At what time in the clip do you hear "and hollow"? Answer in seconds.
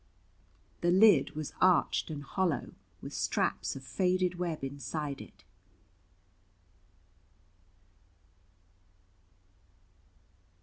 2.09-2.73